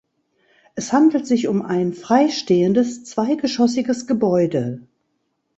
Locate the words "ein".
1.61-1.93